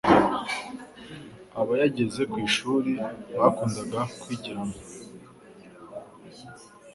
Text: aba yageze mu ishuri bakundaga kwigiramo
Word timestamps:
aba 1.59 1.73
yageze 1.81 2.21
mu 2.31 2.37
ishuri 2.47 2.91
bakundaga 3.39 3.99
kwigiramo 4.19 4.77